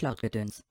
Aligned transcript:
Cloud-Gedöns. 0.00 0.64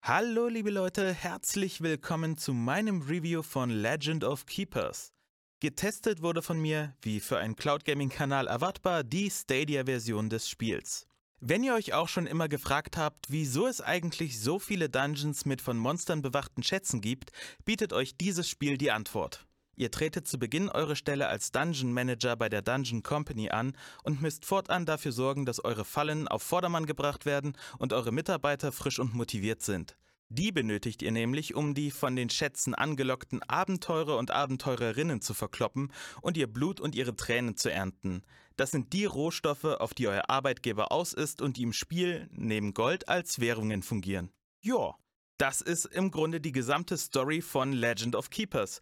Hallo 0.00 0.48
liebe 0.48 0.70
Leute, 0.70 1.12
herzlich 1.12 1.82
willkommen 1.82 2.38
zu 2.38 2.54
meinem 2.54 3.02
Review 3.02 3.42
von 3.42 3.68
Legend 3.68 4.24
of 4.24 4.46
Keepers. 4.46 5.12
Getestet 5.60 6.22
wurde 6.22 6.40
von 6.40 6.58
mir, 6.58 6.96
wie 7.02 7.20
für 7.20 7.36
einen 7.36 7.54
Cloud 7.54 7.84
Gaming 7.84 8.08
Kanal 8.08 8.46
erwartbar, 8.46 9.04
die 9.04 9.30
Stadia-Version 9.30 10.30
des 10.30 10.48
Spiels. 10.48 11.06
Wenn 11.38 11.62
ihr 11.62 11.74
euch 11.74 11.92
auch 11.92 12.08
schon 12.08 12.26
immer 12.26 12.48
gefragt 12.48 12.96
habt, 12.96 13.30
wieso 13.30 13.66
es 13.66 13.82
eigentlich 13.82 14.40
so 14.40 14.58
viele 14.58 14.88
Dungeons 14.88 15.44
mit 15.44 15.60
von 15.60 15.76
Monstern 15.76 16.22
bewachten 16.22 16.62
Schätzen 16.62 17.02
gibt, 17.02 17.30
bietet 17.66 17.92
euch 17.92 18.16
dieses 18.16 18.48
Spiel 18.48 18.78
die 18.78 18.90
Antwort. 18.90 19.46
Ihr 19.74 19.90
tretet 19.90 20.28
zu 20.28 20.38
Beginn 20.38 20.68
eure 20.68 20.96
Stelle 20.96 21.28
als 21.28 21.50
Dungeon 21.50 21.92
Manager 21.92 22.36
bei 22.36 22.48
der 22.48 22.62
Dungeon 22.62 23.02
Company 23.02 23.50
an 23.50 23.76
und 24.02 24.20
müsst 24.20 24.44
fortan 24.44 24.86
dafür 24.86 25.12
sorgen, 25.12 25.46
dass 25.46 25.64
eure 25.64 25.84
Fallen 25.84 26.28
auf 26.28 26.42
Vordermann 26.42 26.86
gebracht 26.86 27.24
werden 27.24 27.56
und 27.78 27.92
eure 27.92 28.12
Mitarbeiter 28.12 28.72
frisch 28.72 28.98
und 28.98 29.14
motiviert 29.14 29.62
sind. 29.62 29.96
Die 30.34 30.50
benötigt 30.50 31.02
ihr 31.02 31.10
nämlich, 31.10 31.54
um 31.54 31.74
die 31.74 31.90
von 31.90 32.16
den 32.16 32.30
Schätzen 32.30 32.74
angelockten 32.74 33.42
Abenteurer 33.42 34.16
und 34.16 34.30
Abenteurerinnen 34.30 35.20
zu 35.20 35.34
verkloppen 35.34 35.92
und 36.22 36.38
ihr 36.38 36.50
Blut 36.50 36.80
und 36.80 36.94
ihre 36.94 37.14
Tränen 37.14 37.56
zu 37.56 37.70
ernten. 37.70 38.22
Das 38.56 38.70
sind 38.70 38.94
die 38.94 39.04
Rohstoffe, 39.04 39.64
auf 39.64 39.92
die 39.92 40.08
euer 40.08 40.30
Arbeitgeber 40.30 40.90
aus 40.90 41.12
ist 41.12 41.42
und 41.42 41.58
die 41.58 41.64
im 41.64 41.74
Spiel 41.74 42.30
neben 42.32 42.72
Gold 42.72 43.08
als 43.10 43.40
Währungen 43.40 43.82
fungieren. 43.82 44.30
Ja, 44.60 44.94
das 45.36 45.60
ist 45.60 45.86
im 45.86 46.10
Grunde 46.10 46.40
die 46.40 46.52
gesamte 46.52 46.96
Story 46.96 47.42
von 47.42 47.72
Legend 47.72 48.16
of 48.16 48.30
Keepers. 48.30 48.80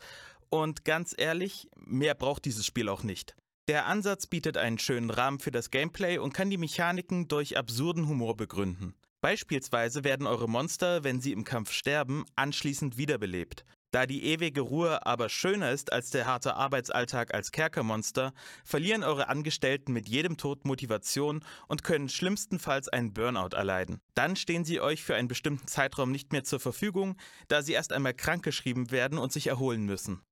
Und 0.50 0.84
ganz 0.84 1.14
ehrlich, 1.16 1.68
mehr 1.76 2.14
braucht 2.14 2.44
dieses 2.44 2.66
Spiel 2.66 2.88
auch 2.88 3.04
nicht. 3.04 3.36
Der 3.68 3.86
Ansatz 3.86 4.26
bietet 4.26 4.56
einen 4.56 4.78
schönen 4.78 5.10
Rahmen 5.10 5.38
für 5.38 5.52
das 5.52 5.70
Gameplay 5.70 6.18
und 6.18 6.34
kann 6.34 6.50
die 6.50 6.58
Mechaniken 6.58 7.28
durch 7.28 7.56
absurden 7.56 8.08
Humor 8.08 8.36
begründen. 8.36 8.94
Beispielsweise 9.20 10.02
werden 10.02 10.26
eure 10.26 10.48
Monster, 10.48 11.04
wenn 11.04 11.20
sie 11.20 11.32
im 11.32 11.44
Kampf 11.44 11.72
sterben, 11.72 12.24
anschließend 12.34 12.96
wiederbelebt. 12.96 13.64
Da 13.92 14.06
die 14.06 14.24
ewige 14.24 14.60
Ruhe 14.60 15.04
aber 15.04 15.28
schöner 15.28 15.72
ist 15.72 15.92
als 15.92 16.10
der 16.10 16.26
harte 16.26 16.54
Arbeitsalltag 16.54 17.34
als 17.34 17.52
Kerkermonster, 17.52 18.32
verlieren 18.64 19.02
eure 19.02 19.28
Angestellten 19.28 19.92
mit 19.92 20.08
jedem 20.08 20.36
Tod 20.36 20.64
Motivation 20.64 21.44
und 21.68 21.82
können 21.82 22.08
schlimmstenfalls 22.08 22.88
einen 22.88 23.12
Burnout 23.12 23.56
erleiden. 23.56 24.00
Dann 24.14 24.36
stehen 24.36 24.64
sie 24.64 24.80
euch 24.80 25.02
für 25.02 25.16
einen 25.16 25.28
bestimmten 25.28 25.66
Zeitraum 25.66 26.12
nicht 26.12 26.32
mehr 26.32 26.44
zur 26.44 26.60
Verfügung, 26.60 27.16
da 27.48 27.62
sie 27.62 27.72
erst 27.72 27.92
einmal 27.92 28.14
krankgeschrieben 28.14 28.90
werden 28.90 29.18
und 29.18 29.32
sich 29.32 29.48
erholen 29.48 29.84
müssen. 29.84 30.22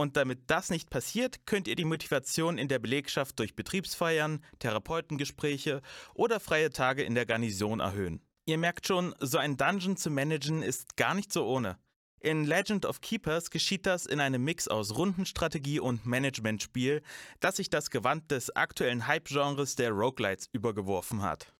Und 0.00 0.16
damit 0.16 0.42
das 0.46 0.70
nicht 0.70 0.90
passiert, 0.90 1.44
könnt 1.44 1.66
ihr 1.66 1.74
die 1.74 1.84
Motivation 1.84 2.56
in 2.56 2.68
der 2.68 2.78
Belegschaft 2.78 3.36
durch 3.40 3.56
Betriebsfeiern, 3.56 4.44
Therapeutengespräche 4.60 5.82
oder 6.14 6.38
freie 6.38 6.70
Tage 6.70 7.02
in 7.02 7.16
der 7.16 7.26
Garnison 7.26 7.80
erhöhen. 7.80 8.22
Ihr 8.46 8.58
merkt 8.58 8.86
schon, 8.86 9.12
so 9.18 9.38
ein 9.38 9.56
Dungeon 9.56 9.96
zu 9.96 10.10
managen 10.10 10.62
ist 10.62 10.96
gar 10.96 11.14
nicht 11.14 11.32
so 11.32 11.44
ohne. 11.44 11.78
In 12.20 12.44
Legend 12.44 12.86
of 12.86 13.00
Keepers 13.00 13.50
geschieht 13.50 13.86
das 13.86 14.06
in 14.06 14.20
einem 14.20 14.44
Mix 14.44 14.68
aus 14.68 14.96
Rundenstrategie 14.96 15.80
und 15.80 16.06
Managementspiel, 16.06 17.02
das 17.40 17.56
sich 17.56 17.68
das 17.68 17.90
Gewand 17.90 18.30
des 18.30 18.54
aktuellen 18.54 19.08
Hype-Genres 19.08 19.74
der 19.74 19.90
Roguelites 19.90 20.48
übergeworfen 20.52 21.22
hat. 21.22 21.52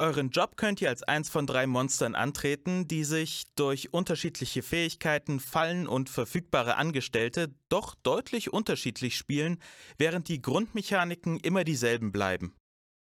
Euren 0.00 0.30
Job 0.30 0.56
könnt 0.56 0.80
ihr 0.80 0.90
als 0.90 1.02
eins 1.02 1.28
von 1.28 1.44
drei 1.44 1.66
Monstern 1.66 2.14
antreten, 2.14 2.86
die 2.86 3.02
sich 3.02 3.42
durch 3.56 3.92
unterschiedliche 3.92 4.62
Fähigkeiten, 4.62 5.40
Fallen 5.40 5.88
und 5.88 6.08
verfügbare 6.08 6.76
Angestellte 6.76 7.52
doch 7.68 7.96
deutlich 8.04 8.52
unterschiedlich 8.52 9.16
spielen, 9.16 9.60
während 9.96 10.28
die 10.28 10.40
Grundmechaniken 10.40 11.40
immer 11.40 11.64
dieselben 11.64 12.12
bleiben. 12.12 12.54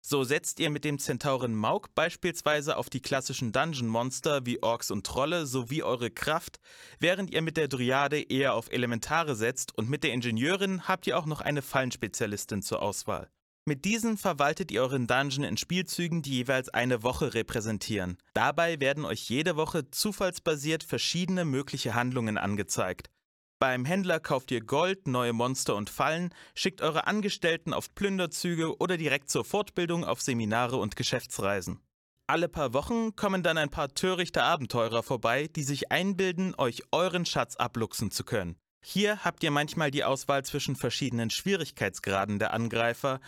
So 0.00 0.24
setzt 0.24 0.60
ihr 0.60 0.70
mit 0.70 0.84
dem 0.84 0.98
Zentauren 0.98 1.54
Mauk 1.54 1.94
beispielsweise 1.94 2.78
auf 2.78 2.88
die 2.88 3.02
klassischen 3.02 3.52
Dungeon-Monster 3.52 4.46
wie 4.46 4.62
Orks 4.62 4.90
und 4.90 5.04
Trolle 5.04 5.44
sowie 5.44 5.82
eure 5.82 6.10
Kraft, 6.10 6.56
während 6.98 7.30
ihr 7.34 7.42
mit 7.42 7.58
der 7.58 7.68
Dryade 7.68 8.18
eher 8.18 8.54
auf 8.54 8.72
Elementare 8.72 9.36
setzt 9.36 9.76
und 9.76 9.90
mit 9.90 10.04
der 10.04 10.14
Ingenieurin 10.14 10.88
habt 10.88 11.06
ihr 11.06 11.18
auch 11.18 11.26
noch 11.26 11.42
eine 11.42 11.60
Fallenspezialistin 11.60 12.62
zur 12.62 12.80
Auswahl. 12.80 13.28
Mit 13.68 13.84
diesen 13.84 14.16
verwaltet 14.16 14.70
ihr 14.70 14.80
euren 14.80 15.06
Dungeon 15.06 15.44
in 15.44 15.58
Spielzügen, 15.58 16.22
die 16.22 16.30
jeweils 16.30 16.70
eine 16.70 17.02
Woche 17.02 17.34
repräsentieren. 17.34 18.16
Dabei 18.32 18.80
werden 18.80 19.04
euch 19.04 19.28
jede 19.28 19.56
Woche 19.56 19.90
zufallsbasiert 19.90 20.82
verschiedene 20.82 21.44
mögliche 21.44 21.94
Handlungen 21.94 22.38
angezeigt. 22.38 23.10
Beim 23.58 23.84
Händler 23.84 24.20
kauft 24.20 24.52
ihr 24.52 24.62
Gold, 24.62 25.06
neue 25.06 25.34
Monster 25.34 25.76
und 25.76 25.90
Fallen, 25.90 26.32
schickt 26.54 26.80
eure 26.80 27.06
Angestellten 27.06 27.74
auf 27.74 27.94
Plünderzüge 27.94 28.78
oder 28.78 28.96
direkt 28.96 29.28
zur 29.28 29.44
Fortbildung 29.44 30.02
auf 30.02 30.22
Seminare 30.22 30.78
und 30.78 30.96
Geschäftsreisen. 30.96 31.78
Alle 32.26 32.48
paar 32.48 32.72
Wochen 32.72 33.16
kommen 33.16 33.42
dann 33.42 33.58
ein 33.58 33.68
paar 33.68 33.92
törichte 33.92 34.44
Abenteurer 34.44 35.02
vorbei, 35.02 35.46
die 35.46 35.62
sich 35.62 35.92
einbilden, 35.92 36.54
euch 36.56 36.84
euren 36.90 37.26
Schatz 37.26 37.56
abluchsen 37.56 38.10
zu 38.10 38.24
können. 38.24 38.56
Hier 38.80 39.24
habt 39.24 39.42
ihr 39.42 39.50
manchmal 39.50 39.90
die 39.90 40.04
Auswahl 40.04 40.44
zwischen 40.44 40.74
verschiedenen 40.74 41.28
Schwierigkeitsgraden 41.28 42.38
der 42.38 42.54
Angreifer 42.54 43.20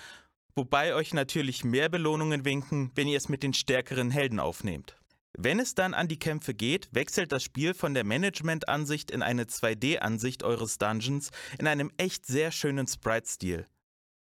wobei 0.55 0.95
euch 0.95 1.15
natürlich 1.15 1.65
mehr 1.65 1.89
Belohnungen 1.89 2.45
winken, 2.45 2.91
wenn 2.95 3.09
ihr 3.09 3.17
es 3.17 3.29
mit 3.29 3.43
den 3.43 3.55
stärkeren 3.55 4.11
Helden 4.11 4.41
aufnehmt. 4.41 4.97
Wenn 5.37 5.61
es 5.61 5.75
dann 5.75 5.95
an 5.95 6.09
die 6.09 6.19
Kämpfe 6.19 6.55
geht, 6.55 6.89
wechselt 6.93 7.33
das 7.33 7.45
Spiel 7.45 7.73
von 7.73 7.95
der 7.95 8.05
Management-Ansicht 8.05 9.11
in 9.11 9.23
eine 9.23 9.45
2D-Ansicht 9.45 10.43
eures 10.43 10.79
Dungeons 10.79 11.31
in 11.59 11.67
einem 11.67 11.91
echt 11.97 12.27
sehr 12.27 12.51
schönen 12.51 12.87
Sprite-Stil. 12.87 13.67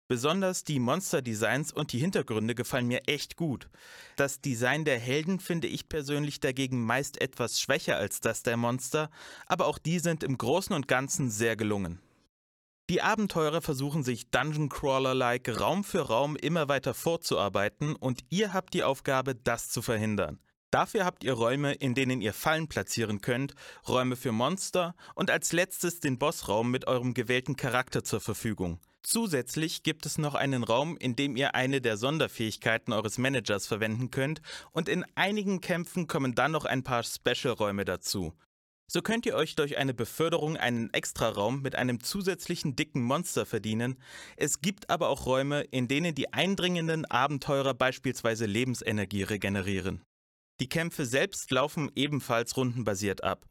Besonders 0.07 0.63
die 0.63 0.79
Monster-Designs 0.79 1.71
und 1.71 1.93
die 1.93 1.99
Hintergründe 1.99 2.55
gefallen 2.55 2.87
mir 2.87 3.07
echt 3.07 3.35
gut. 3.35 3.69
Das 4.15 4.41
Design 4.41 4.83
der 4.83 4.97
Helden 4.97 5.39
finde 5.39 5.67
ich 5.67 5.87
persönlich 5.87 6.39
dagegen 6.39 6.83
meist 6.83 7.21
etwas 7.21 7.59
schwächer 7.61 7.97
als 7.97 8.19
das 8.19 8.41
der 8.41 8.57
Monster, 8.57 9.11
aber 9.45 9.67
auch 9.67 9.77
die 9.77 9.99
sind 9.99 10.23
im 10.23 10.37
Großen 10.37 10.75
und 10.75 10.87
Ganzen 10.87 11.29
sehr 11.29 11.55
gelungen. 11.55 11.99
Die 12.89 13.03
Abenteurer 13.03 13.61
versuchen 13.61 14.03
sich 14.03 14.31
Dungeon 14.31 14.67
Crawler-like 14.67 15.59
Raum 15.59 15.83
für 15.83 16.01
Raum 16.01 16.35
immer 16.35 16.69
weiter 16.69 16.95
vorzuarbeiten 16.95 17.95
und 17.95 18.21
ihr 18.29 18.51
habt 18.51 18.73
die 18.73 18.83
Aufgabe, 18.83 19.35
das 19.35 19.69
zu 19.69 19.83
verhindern. 19.83 20.39
Dafür 20.71 21.05
habt 21.05 21.23
ihr 21.23 21.33
Räume, 21.33 21.73
in 21.73 21.93
denen 21.93 22.19
ihr 22.19 22.33
Fallen 22.33 22.67
platzieren 22.67 23.21
könnt, 23.21 23.53
Räume 23.87 24.15
für 24.15 24.31
Monster 24.31 24.95
und 25.13 25.29
als 25.29 25.53
letztes 25.53 25.99
den 25.99 26.17
Bossraum 26.17 26.71
mit 26.71 26.87
eurem 26.87 27.13
gewählten 27.13 27.55
Charakter 27.55 28.03
zur 28.03 28.21
Verfügung. 28.21 28.79
Zusätzlich 29.03 29.83
gibt 29.83 30.07
es 30.07 30.17
noch 30.17 30.33
einen 30.33 30.63
Raum, 30.63 30.97
in 30.97 31.15
dem 31.15 31.35
ihr 31.35 31.53
eine 31.53 31.81
der 31.81 31.95
Sonderfähigkeiten 31.95 32.91
eures 32.91 33.19
Managers 33.19 33.67
verwenden 33.67 34.09
könnt 34.09 34.41
und 34.71 34.89
in 34.89 35.05
einigen 35.13 35.61
Kämpfen 35.61 36.07
kommen 36.07 36.33
dann 36.33 36.53
noch 36.53 36.65
ein 36.65 36.83
paar 36.83 37.03
Special-Räume 37.03 37.85
dazu. 37.85 38.33
So 38.91 39.03
könnt 39.03 39.27
ihr 39.27 39.35
euch 39.35 39.55
durch 39.55 39.77
eine 39.77 39.93
Beförderung 39.93 40.57
einen 40.57 40.91
Extraraum 40.93 41.61
mit 41.61 41.75
einem 41.75 42.01
zusätzlichen 42.01 42.75
dicken 42.75 43.03
Monster 43.03 43.45
verdienen. 43.45 43.99
Es 44.35 44.61
gibt 44.61 44.89
aber 44.89 45.09
auch 45.09 45.27
Räume, 45.27 45.61
in 45.61 45.87
denen 45.87 46.15
die 46.15 46.33
eindringenden 46.33 47.05
Abenteurer 47.05 47.75
beispielsweise 47.75 48.47
Lebensenergie 48.47 49.21
regenerieren. 49.21 50.01
Die 50.59 50.69
Kämpfe 50.69 51.05
selbst 51.05 51.51
laufen 51.51 51.91
ebenfalls 51.95 52.57
rundenbasiert 52.57 53.23
ab. 53.23 53.45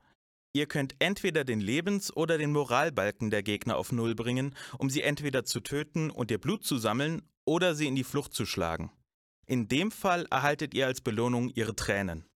Ihr 0.52 0.66
könnt 0.66 0.96
entweder 0.98 1.44
den 1.44 1.60
Lebens- 1.60 2.14
oder 2.16 2.36
den 2.36 2.50
Moralbalken 2.50 3.30
der 3.30 3.44
Gegner 3.44 3.76
auf 3.76 3.92
Null 3.92 4.16
bringen, 4.16 4.56
um 4.76 4.90
sie 4.90 5.02
entweder 5.02 5.44
zu 5.44 5.60
töten 5.60 6.10
und 6.10 6.32
ihr 6.32 6.38
Blut 6.38 6.64
zu 6.64 6.78
sammeln 6.78 7.22
oder 7.44 7.76
sie 7.76 7.86
in 7.86 7.94
die 7.94 8.02
Flucht 8.02 8.34
zu 8.34 8.44
schlagen. 8.44 8.90
In 9.46 9.68
dem 9.68 9.92
Fall 9.92 10.26
erhaltet 10.30 10.74
ihr 10.74 10.86
als 10.86 11.00
Belohnung 11.00 11.48
ihre 11.50 11.76
Tränen. 11.76 12.27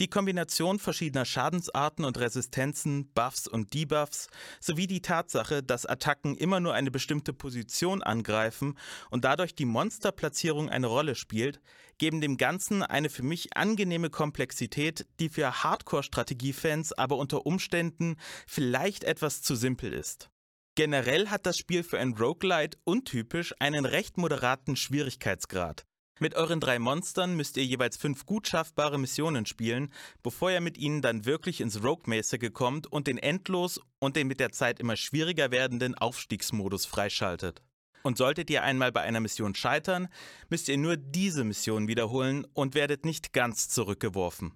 Die 0.00 0.08
Kombination 0.08 0.78
verschiedener 0.78 1.26
Schadensarten 1.26 2.06
und 2.06 2.18
Resistenzen, 2.18 3.12
Buffs 3.12 3.46
und 3.46 3.74
Debuffs 3.74 4.28
sowie 4.58 4.86
die 4.86 5.02
Tatsache, 5.02 5.62
dass 5.62 5.84
Attacken 5.84 6.38
immer 6.38 6.58
nur 6.58 6.72
eine 6.72 6.90
bestimmte 6.90 7.34
Position 7.34 8.02
angreifen 8.02 8.78
und 9.10 9.26
dadurch 9.26 9.54
die 9.54 9.66
Monsterplatzierung 9.66 10.70
eine 10.70 10.86
Rolle 10.86 11.14
spielt, 11.14 11.60
geben 11.98 12.22
dem 12.22 12.38
Ganzen 12.38 12.82
eine 12.82 13.10
für 13.10 13.22
mich 13.22 13.54
angenehme 13.58 14.08
Komplexität, 14.08 15.04
die 15.20 15.28
für 15.28 15.62
Hardcore-Strategiefans 15.62 16.94
aber 16.94 17.18
unter 17.18 17.44
Umständen 17.44 18.16
vielleicht 18.46 19.04
etwas 19.04 19.42
zu 19.42 19.54
simpel 19.54 19.92
ist. 19.92 20.30
Generell 20.76 21.28
hat 21.28 21.44
das 21.44 21.58
Spiel 21.58 21.82
für 21.82 21.98
ein 21.98 22.14
Roguelite 22.14 22.78
untypisch 22.84 23.54
einen 23.58 23.84
recht 23.84 24.16
moderaten 24.16 24.76
Schwierigkeitsgrad. 24.76 25.84
Mit 26.22 26.34
euren 26.34 26.60
drei 26.60 26.78
Monstern 26.78 27.34
müsst 27.34 27.56
ihr 27.56 27.64
jeweils 27.64 27.96
fünf 27.96 28.26
gut 28.26 28.46
schaffbare 28.46 28.98
Missionen 28.98 29.46
spielen, 29.46 29.90
bevor 30.22 30.50
ihr 30.50 30.60
mit 30.60 30.76
ihnen 30.76 31.00
dann 31.00 31.24
wirklich 31.24 31.62
ins 31.62 31.82
Rogue-mäßige 31.82 32.52
kommt 32.52 32.86
und 32.86 33.06
den 33.06 33.16
endlos 33.16 33.80
und 34.00 34.16
den 34.16 34.26
mit 34.26 34.38
der 34.38 34.52
Zeit 34.52 34.80
immer 34.80 34.96
schwieriger 34.96 35.50
werdenden 35.50 35.94
Aufstiegsmodus 35.94 36.84
freischaltet. 36.84 37.62
Und 38.02 38.18
solltet 38.18 38.50
ihr 38.50 38.62
einmal 38.62 38.92
bei 38.92 39.00
einer 39.00 39.20
Mission 39.20 39.54
scheitern, 39.54 40.08
müsst 40.50 40.68
ihr 40.68 40.76
nur 40.76 40.98
diese 40.98 41.42
Mission 41.42 41.88
wiederholen 41.88 42.46
und 42.52 42.74
werdet 42.74 43.06
nicht 43.06 43.32
ganz 43.32 43.70
zurückgeworfen. 43.70 44.52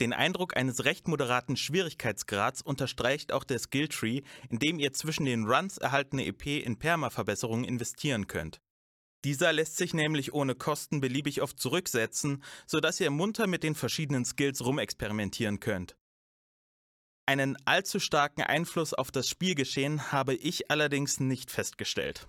Den 0.00 0.12
Eindruck 0.12 0.56
eines 0.56 0.84
recht 0.84 1.08
moderaten 1.08 1.56
Schwierigkeitsgrads 1.56 2.62
unterstreicht 2.62 3.32
auch 3.32 3.42
der 3.42 3.58
Skilltree, 3.58 4.22
in 4.48 4.60
dem 4.60 4.78
ihr 4.78 4.92
zwischen 4.92 5.24
den 5.24 5.44
Runs 5.44 5.76
erhaltene 5.78 6.24
EP 6.24 6.46
in 6.46 6.78
Perma-Verbesserungen 6.78 7.64
investieren 7.64 8.28
könnt. 8.28 8.60
Dieser 9.24 9.52
lässt 9.52 9.76
sich 9.76 9.94
nämlich 9.94 10.32
ohne 10.32 10.54
Kosten 10.54 11.00
beliebig 11.00 11.42
oft 11.42 11.58
zurücksetzen, 11.58 12.42
sodass 12.66 13.00
ihr 13.00 13.10
munter 13.10 13.46
mit 13.46 13.62
den 13.62 13.74
verschiedenen 13.74 14.24
Skills 14.24 14.64
rumexperimentieren 14.64 15.60
könnt. 15.60 15.96
Einen 17.26 17.58
allzu 17.66 18.00
starken 18.00 18.42
Einfluss 18.42 18.94
auf 18.94 19.10
das 19.10 19.28
Spielgeschehen 19.28 20.12
habe 20.12 20.34
ich 20.34 20.70
allerdings 20.70 21.20
nicht 21.20 21.50
festgestellt. 21.50 22.26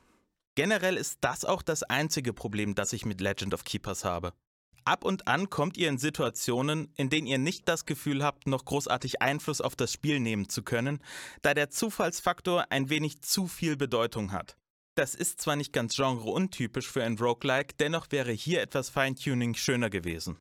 Generell 0.55 0.97
ist 0.97 1.19
das 1.21 1.45
auch 1.45 1.61
das 1.61 1.83
einzige 1.83 2.33
Problem, 2.33 2.75
das 2.75 2.91
ich 2.91 3.05
mit 3.05 3.21
Legend 3.21 3.53
of 3.53 3.63
Keepers 3.63 4.03
habe. 4.03 4.33
Ab 4.83 5.05
und 5.05 5.27
an 5.27 5.49
kommt 5.49 5.77
ihr 5.77 5.87
in 5.87 5.97
Situationen, 5.97 6.91
in 6.95 7.09
denen 7.09 7.27
ihr 7.27 7.37
nicht 7.37 7.69
das 7.69 7.85
Gefühl 7.85 8.23
habt, 8.23 8.47
noch 8.47 8.65
großartig 8.65 9.21
Einfluss 9.21 9.61
auf 9.61 9.75
das 9.75 9.93
Spiel 9.93 10.19
nehmen 10.19 10.49
zu 10.49 10.63
können, 10.63 11.01
da 11.43 11.53
der 11.53 11.69
Zufallsfaktor 11.69 12.65
ein 12.71 12.89
wenig 12.89 13.21
zu 13.21 13.47
viel 13.47 13.77
Bedeutung 13.77 14.31
hat. 14.31 14.57
Das 14.95 15.15
ist 15.15 15.41
zwar 15.41 15.55
nicht 15.55 15.73
ganz 15.73 15.95
genreuntypisch 15.95 16.87
für 16.87 17.03
ein 17.03 17.17
Roguelike, 17.17 17.75
dennoch 17.79 18.07
wäre 18.11 18.31
hier 18.31 18.61
etwas 18.61 18.89
Feintuning 18.89 19.55
schöner 19.55 19.89
gewesen. 19.89 20.37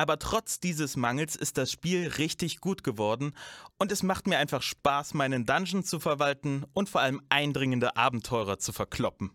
Aber 0.00 0.20
trotz 0.20 0.60
dieses 0.60 0.96
Mangels 0.96 1.34
ist 1.34 1.58
das 1.58 1.72
Spiel 1.72 2.06
richtig 2.06 2.60
gut 2.60 2.84
geworden 2.84 3.34
und 3.78 3.90
es 3.90 4.04
macht 4.04 4.28
mir 4.28 4.38
einfach 4.38 4.62
Spaß, 4.62 5.14
meinen 5.14 5.44
Dungeon 5.44 5.82
zu 5.82 5.98
verwalten 5.98 6.64
und 6.72 6.88
vor 6.88 7.00
allem 7.00 7.20
eindringende 7.28 7.96
Abenteurer 7.96 8.58
zu 8.58 8.72
verkloppen. 8.72 9.32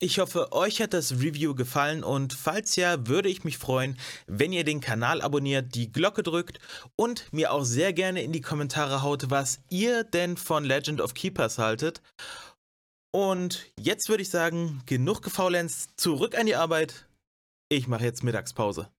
Ich 0.00 0.18
hoffe, 0.18 0.52
euch 0.52 0.80
hat 0.82 0.92
das 0.92 1.12
Review 1.12 1.54
gefallen 1.54 2.04
und 2.04 2.34
falls 2.34 2.76
ja, 2.76 3.06
würde 3.06 3.28
ich 3.28 3.42
mich 3.42 3.58
freuen, 3.58 3.96
wenn 4.26 4.52
ihr 4.52 4.64
den 4.64 4.80
Kanal 4.80 5.22
abonniert, 5.22 5.74
die 5.74 5.90
Glocke 5.90 6.22
drückt 6.22 6.58
und 6.94 7.32
mir 7.32 7.52
auch 7.52 7.64
sehr 7.64 7.92
gerne 7.92 8.22
in 8.22 8.32
die 8.32 8.42
Kommentare 8.42 9.02
haut, 9.02 9.30
was 9.30 9.60
ihr 9.70 10.04
denn 10.04 10.36
von 10.36 10.64
Legend 10.64 11.00
of 11.00 11.14
Keepers 11.14 11.58
haltet. 11.58 12.02
Und 13.14 13.70
jetzt 13.78 14.08
würde 14.08 14.24
ich 14.24 14.28
sagen, 14.28 14.82
genug 14.86 15.22
gefaulenzt, 15.22 15.92
zurück 16.00 16.36
an 16.36 16.46
die 16.46 16.56
Arbeit. 16.56 17.06
Ich 17.68 17.86
mache 17.86 18.02
jetzt 18.02 18.24
Mittagspause. 18.24 18.90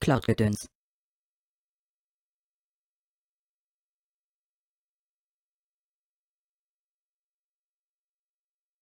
Cloud-Gedöns. 0.00 0.66